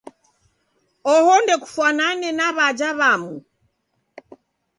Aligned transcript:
Oho 1.13 1.33
ndokufwanane 1.41 2.29
na 2.37 2.47
w'aja 2.55 2.89
w'amu. 2.99 3.33